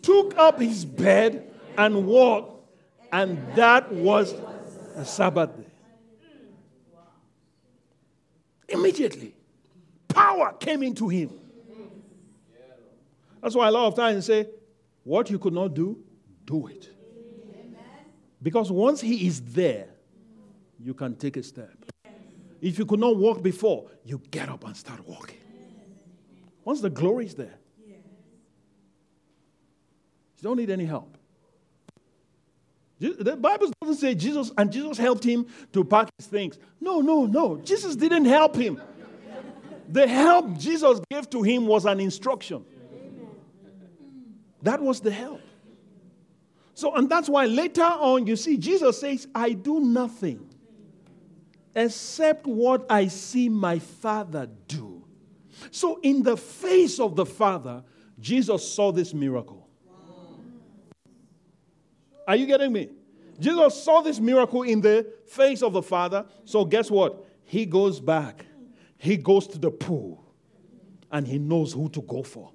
[0.00, 2.68] took up his bed, and walked,
[3.12, 4.34] and that was
[4.96, 5.66] a Sabbath day.
[8.68, 9.34] Immediately,
[10.08, 11.30] power came into him.
[13.42, 14.48] That's why a lot of times say,
[15.04, 15.98] What you could not do,
[16.46, 16.88] do it.
[18.42, 19.88] Because once he is there,
[20.82, 21.72] you can take a step.
[22.60, 25.38] If you could not walk before, you get up and start walking.
[26.64, 27.94] Once the glory is there, you
[30.42, 31.16] don't need any help.
[32.98, 36.58] The Bible doesn't say Jesus, and Jesus helped him to pack his things.
[36.80, 37.56] No, no, no.
[37.58, 38.80] Jesus didn't help him.
[39.88, 42.64] The help Jesus gave to him was an instruction.
[44.62, 45.40] That was the help.
[46.74, 50.51] So, and that's why later on you see Jesus says, I do nothing
[51.74, 55.04] except what I see my Father do.
[55.70, 57.84] So, in the face of the Father,
[58.18, 59.68] Jesus saw this miracle.
[62.26, 62.90] Are you getting me?
[63.38, 66.26] Jesus saw this miracle in the face of the Father.
[66.44, 67.26] So, guess what?
[67.44, 68.46] He goes back,
[68.96, 70.24] he goes to the pool,
[71.10, 72.50] and he knows who to go for.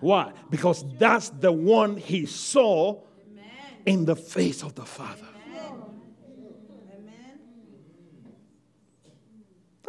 [0.00, 0.32] Why?
[0.50, 3.02] Because that's the one he saw
[3.86, 5.31] in the face of the Father.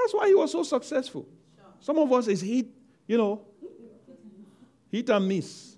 [0.04, 1.26] That's why he was so successful.
[1.80, 2.66] Some of us is hit,
[3.08, 3.42] you know,
[4.92, 5.78] hit and miss.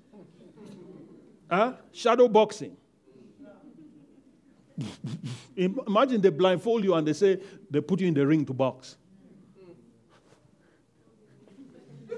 [1.47, 1.73] Huh?
[1.91, 2.75] Shadow boxing.
[5.55, 8.97] Imagine they blindfold you and they say they put you in the ring to box.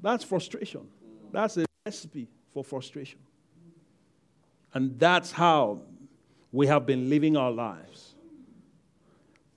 [0.00, 0.86] That's frustration.
[1.32, 3.20] That's a recipe for frustration.
[4.74, 5.80] And that's how
[6.52, 8.14] we have been living our lives.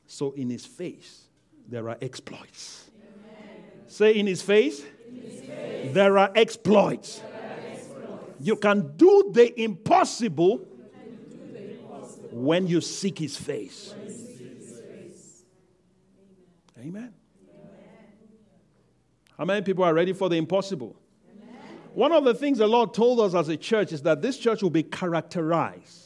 [0.08, 1.26] So, in his face,
[1.68, 2.90] there are exploits.
[2.98, 3.64] Amen.
[3.88, 7.20] Say, in his face, in his face there, are exploits.
[7.20, 8.36] there are exploits.
[8.40, 10.66] You can do the impossible,
[12.32, 13.94] when you seek his face.
[14.08, 15.44] Seek his face.
[16.78, 16.86] Amen.
[16.86, 17.14] Amen.
[19.38, 20.98] How many people are ready for the impossible?
[21.32, 21.80] Amen.
[21.94, 24.62] One of the things the Lord told us as a church is that this church
[24.62, 26.05] will be characterized.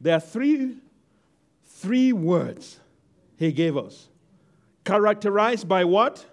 [0.00, 0.76] There are three,
[1.64, 2.78] three words
[3.36, 4.08] He gave us.
[4.84, 6.24] Characterized by what?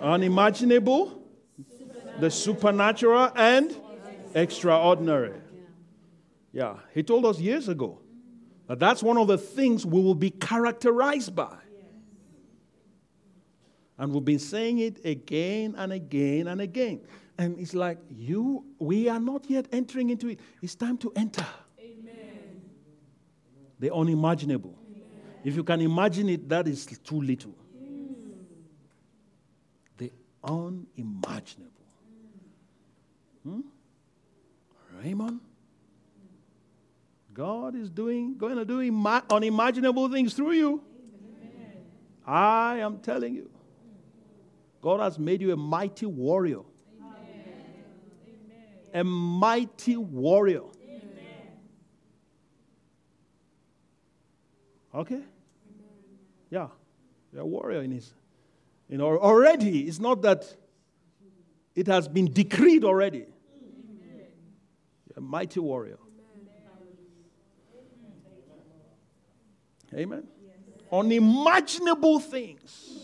[0.00, 1.22] Unimaginable,
[1.70, 2.20] supernatural.
[2.20, 3.76] the supernatural, and
[4.34, 5.34] extraordinary.
[6.52, 7.98] Yeah, He told us years ago
[8.66, 11.56] that that's one of the things we will be characterized by.
[13.98, 17.02] And we've been saying it again and again and again.
[17.38, 20.40] And it's like, you, we are not yet entering into it.
[20.60, 21.46] It's time to enter.
[23.82, 24.78] The unimaginable.
[25.42, 27.52] If you can imagine it, that is too little.
[29.98, 30.12] The
[30.44, 31.72] unimaginable.
[33.42, 33.60] Hmm?
[35.02, 35.40] Raymond?
[37.34, 40.84] God is doing, going to do ima- unimaginable things through you.
[41.42, 41.72] Amen.
[42.24, 43.50] I am telling you.
[44.80, 46.60] God has made you a mighty warrior.
[47.00, 47.84] Amen.
[48.94, 50.62] A mighty warrior.
[54.94, 55.20] Okay?
[56.50, 56.68] Yeah.
[57.32, 58.12] You're a warrior in his.
[58.88, 60.54] You know, already, it's not that
[61.74, 63.24] it has been decreed already.
[65.08, 65.98] You're a mighty warrior.
[69.94, 70.26] Amen.
[70.90, 73.02] Unimaginable things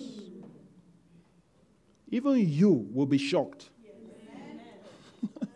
[2.11, 3.69] even you will be shocked.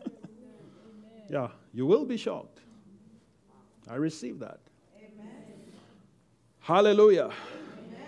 [1.30, 2.60] yeah, you will be shocked.
[3.88, 4.60] I receive that.
[6.62, 7.24] Hallelujah.
[7.24, 7.98] Amen.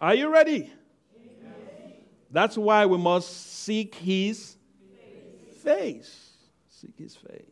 [0.00, 0.72] Are you ready?
[1.14, 1.92] Amen.
[2.30, 4.56] That's why we must seek his
[4.94, 5.62] face.
[5.62, 6.30] face.
[6.70, 7.42] Seek his face.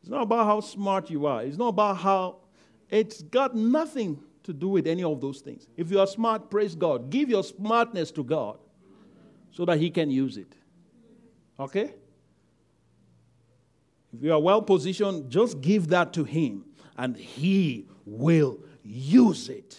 [0.00, 1.42] It's not about how smart you are.
[1.42, 2.36] It's not about how,
[2.88, 5.66] it's got nothing to do with any of those things.
[5.76, 7.10] If you are smart, praise God.
[7.10, 8.56] Give your smartness to God
[9.50, 10.52] so that He can use it.
[11.58, 11.92] Okay?
[14.16, 16.66] If you are well positioned, just give that to Him
[16.96, 19.78] and He will use it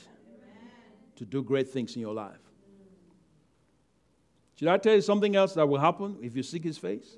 [1.15, 2.37] to do great things in your life.
[4.55, 7.17] Should I tell you something else that will happen if you seek His face?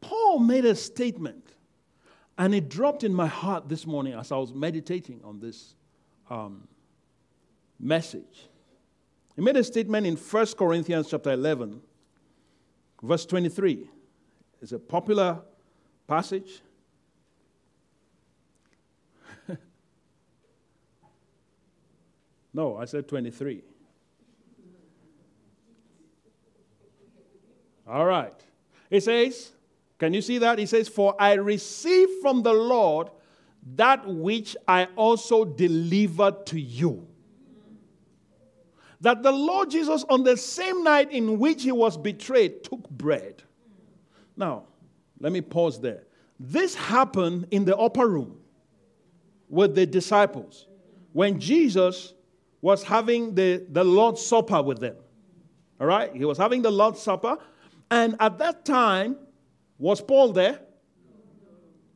[0.00, 1.54] Paul made a statement,
[2.36, 5.74] and it dropped in my heart this morning as I was meditating on this
[6.28, 6.66] um,
[7.80, 8.48] message.
[9.34, 11.80] He made a statement in 1 Corinthians chapter 11,
[13.02, 13.88] verse 23.
[14.60, 15.40] It's a popular
[16.06, 16.60] passage.
[22.52, 23.62] No, I said 23.
[27.88, 28.34] All right.
[28.90, 29.52] It says,
[29.98, 30.58] can you see that?
[30.58, 33.10] It says, For I received from the Lord
[33.74, 37.06] that which I also delivered to you
[39.02, 43.42] that the Lord Jesus, on the same night in which he was betrayed, took bread.
[44.36, 44.62] Now,
[45.18, 46.04] let me pause there.
[46.38, 48.38] This happened in the upper room
[49.48, 50.68] with the disciples
[51.12, 52.14] when Jesus
[52.62, 54.96] was having the, the Lord's Supper with them.
[55.80, 56.14] All right?
[56.14, 57.36] He was having the Lord's Supper.
[57.90, 59.16] And at that time,
[59.78, 60.60] was Paul there?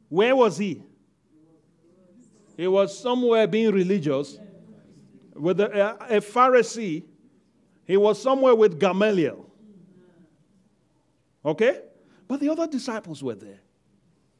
[0.08, 0.82] Where was he?
[2.56, 4.38] He was somewhere being religious
[5.34, 7.04] with a, a Pharisee.
[7.86, 9.48] He was somewhere with Gamaliel.
[11.44, 11.80] Okay?
[12.26, 13.60] But the other disciples were there.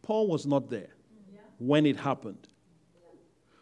[0.03, 0.89] Paul was not there
[1.59, 2.49] when it happened.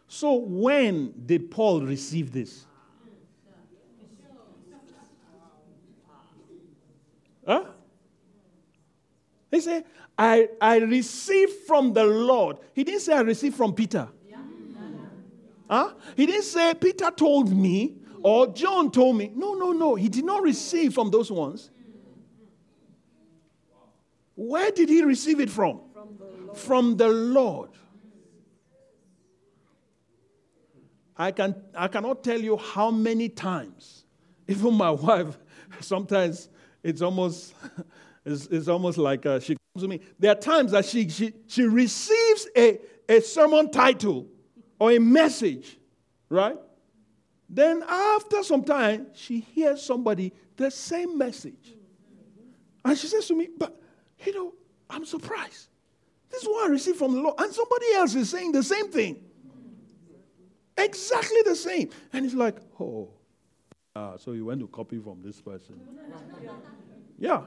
[0.07, 2.65] So, when did Paul receive this?
[7.45, 7.65] Huh?
[9.51, 9.85] He said,
[10.17, 12.57] I, I received from the Lord.
[12.73, 14.07] He didn't say I received from Peter.
[15.69, 15.93] Huh?
[16.15, 19.31] He didn't say, Peter told me or John told me.
[19.35, 19.95] No, no, no.
[19.95, 21.71] He did not receive from those ones.
[24.35, 25.81] Where did he receive it from?
[25.93, 26.57] From the Lord.
[26.57, 27.69] From the Lord.
[31.17, 34.05] I, can, I cannot tell you how many times,
[34.47, 35.37] even my wife,
[35.79, 36.49] sometimes
[36.83, 37.53] it's almost,
[38.25, 40.01] it's, it's almost like uh, she comes to me.
[40.19, 44.27] There are times that she, she, she receives a, a sermon title
[44.79, 45.77] or a message,
[46.29, 46.57] right?
[47.49, 51.75] Then after some time, she hears somebody the same message.
[52.83, 53.79] And she says to me, But
[54.25, 54.53] you know,
[54.89, 55.67] I'm surprised.
[56.29, 57.35] This is what I received from the Lord.
[57.39, 59.23] And somebody else is saying the same thing.
[60.77, 61.89] Exactly the same.
[62.11, 63.09] And it's like, oh,
[63.95, 65.79] uh, so you went to copy from this person.
[67.17, 67.43] yeah.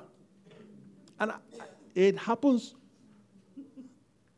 [1.21, 1.37] And I,
[1.95, 2.75] it happens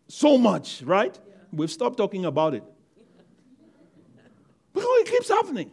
[0.08, 1.16] so much, right?
[1.52, 2.64] We've stopped talking about it.
[4.72, 5.70] Because it keeps happening.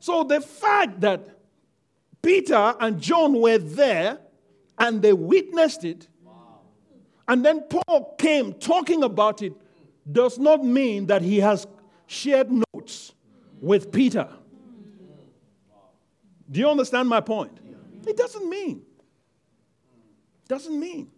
[0.00, 1.28] So the fact that
[2.22, 4.18] Peter and John were there
[4.78, 6.60] and they witnessed it, wow.
[7.28, 9.54] and then Paul came talking about it,
[10.10, 11.66] does not mean that he has
[12.06, 13.12] shared notes
[13.60, 14.28] with Peter.
[16.50, 17.58] Do you understand my point?
[18.06, 18.82] It doesn't mean.
[20.48, 21.10] Doesn't mean.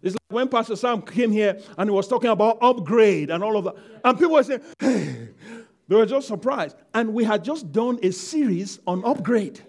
[0.00, 3.56] It's like when Pastor Sam came here and he was talking about upgrade and all
[3.56, 3.74] of that.
[4.04, 5.30] And people were saying, hey,
[5.88, 6.76] they were just surprised.
[6.94, 9.60] And we had just done a series on upgrade.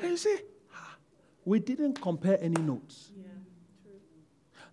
[0.00, 0.36] And you see,
[0.74, 0.96] ah,
[1.44, 3.10] we didn't compare any notes.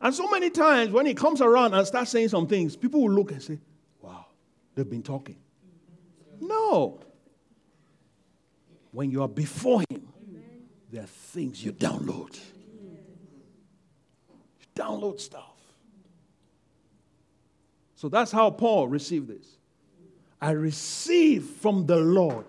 [0.06, 3.12] And so many times when he comes around and starts saying some things, people will
[3.12, 3.58] look and say,
[4.03, 4.28] wow,
[4.76, 5.38] they've been talking.
[6.39, 6.99] No.
[8.91, 10.08] When you are before him,
[10.91, 12.39] there are things you download.
[14.60, 15.58] You download stuff.
[17.95, 19.58] So that's how Paul received this.
[20.39, 22.45] I received from the Lord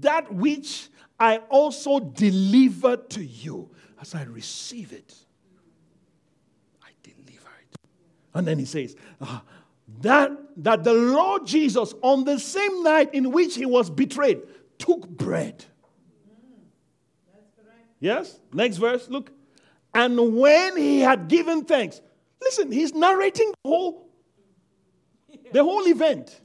[0.00, 0.86] that which
[1.18, 3.68] I also delivered to you.
[4.00, 5.12] As I receive it,
[6.82, 7.76] I deliver it.
[8.34, 9.40] And then he says, uh,
[10.00, 14.40] that, that the Lord Jesus, on the same night in which he was betrayed,
[14.78, 15.64] took bread.
[17.98, 18.38] Yes?
[18.52, 19.30] Next verse, look.
[19.92, 22.00] And when he had given thanks,
[22.40, 24.08] listen, he's narrating the whole,
[25.52, 26.40] the whole event.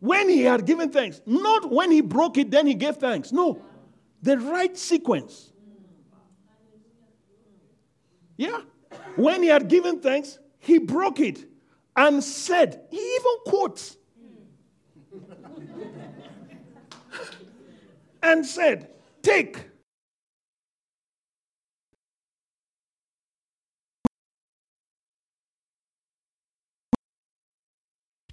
[0.00, 3.32] When he had given thanks, not when he broke it, then he gave thanks.
[3.32, 3.62] No,
[4.20, 5.50] the right sequence.
[8.36, 8.60] Yeah.
[9.16, 11.44] When he had given thanks, he broke it
[11.96, 13.96] and said, he even quotes,
[18.22, 18.90] and said,
[19.22, 19.68] Take,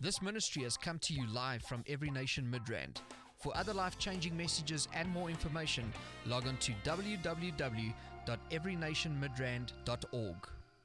[0.01, 3.01] This ministry has come to you live from Every Nation Midrand.
[3.38, 5.93] For other life changing messages and more information,
[6.26, 6.74] log on to
[8.32, 10.61] www.everynationmidrand.org.